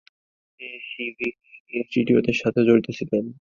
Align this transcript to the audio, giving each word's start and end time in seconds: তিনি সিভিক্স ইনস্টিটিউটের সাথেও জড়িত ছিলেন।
তিনি 0.59 0.77
সিভিক্স 0.89 1.47
ইনস্টিটিউটের 1.73 2.37
সাথেও 2.41 2.67
জড়িত 2.67 2.87
ছিলেন। 2.97 3.23